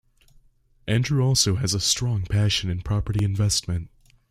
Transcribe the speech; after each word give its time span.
Andrew 0.87 1.21
also 1.21 1.57
has 1.57 1.75
a 1.75 1.79
strong 1.79 2.23
passion 2.23 2.71
in 2.71 2.81
property 2.81 3.23
investment. 3.23 3.91